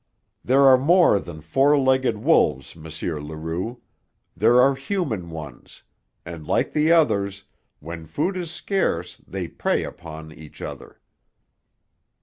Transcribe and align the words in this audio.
There 0.43 0.63
are 0.65 0.79
more 0.79 1.19
than 1.19 1.41
four 1.41 1.77
legged 1.77 2.17
wolves, 2.17 2.75
M. 2.75 2.85
Leroux; 3.23 3.81
there 4.35 4.59
are 4.59 4.73
human 4.73 5.29
ones, 5.29 5.83
and, 6.25 6.47
like 6.47 6.73
the 6.73 6.91
others, 6.91 7.43
when 7.81 8.07
food 8.07 8.35
is 8.35 8.49
scarce 8.49 9.17
they 9.17 9.47
prey 9.47 9.83
upon 9.83 10.31
each 10.31 10.59
other." 10.59 10.99